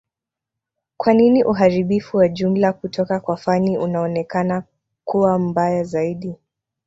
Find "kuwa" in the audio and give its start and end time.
5.05-5.39